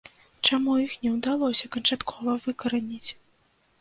Чаму 0.47 0.77
іх 0.85 0.95
не 1.03 1.11
ўдалося 1.17 1.71
канчаткова 1.75 2.39
выкараніць? 2.47 3.07